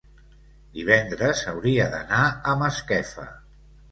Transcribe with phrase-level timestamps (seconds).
[0.77, 3.29] divendres hauria d'anar a Masquefa.